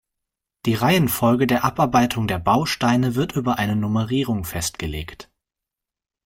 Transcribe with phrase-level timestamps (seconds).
[0.65, 5.29] Die Reihenfolge der Abarbeitung der Bausteine wird über eine Nummerierung festgelegt.